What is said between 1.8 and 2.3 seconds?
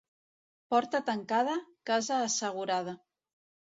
casa